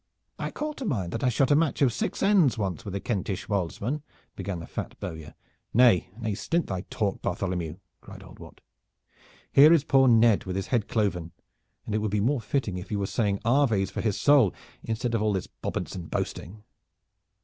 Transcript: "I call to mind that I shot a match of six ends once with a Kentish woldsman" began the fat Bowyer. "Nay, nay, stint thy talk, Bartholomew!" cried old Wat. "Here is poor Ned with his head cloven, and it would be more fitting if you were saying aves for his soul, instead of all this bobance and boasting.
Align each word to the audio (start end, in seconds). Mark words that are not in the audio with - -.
"I 0.39 0.49
call 0.49 0.73
to 0.73 0.83
mind 0.83 1.11
that 1.11 1.23
I 1.23 1.29
shot 1.29 1.51
a 1.51 1.55
match 1.55 1.83
of 1.83 1.93
six 1.93 2.23
ends 2.23 2.57
once 2.57 2.83
with 2.83 2.95
a 2.95 2.99
Kentish 2.99 3.47
woldsman" 3.47 4.01
began 4.35 4.59
the 4.59 4.65
fat 4.65 4.99
Bowyer. 4.99 5.35
"Nay, 5.75 6.09
nay, 6.19 6.33
stint 6.33 6.65
thy 6.65 6.81
talk, 6.89 7.21
Bartholomew!" 7.21 7.77
cried 8.01 8.23
old 8.23 8.39
Wat. 8.39 8.61
"Here 9.51 9.71
is 9.71 9.83
poor 9.83 10.07
Ned 10.07 10.45
with 10.45 10.55
his 10.55 10.65
head 10.69 10.87
cloven, 10.87 11.33
and 11.85 11.93
it 11.93 11.99
would 11.99 12.09
be 12.09 12.19
more 12.19 12.41
fitting 12.41 12.79
if 12.79 12.89
you 12.89 12.97
were 12.97 13.05
saying 13.05 13.41
aves 13.45 13.91
for 13.91 14.01
his 14.01 14.19
soul, 14.19 14.55
instead 14.83 15.13
of 15.13 15.21
all 15.21 15.33
this 15.33 15.45
bobance 15.61 15.93
and 15.93 16.09
boasting. 16.09 16.63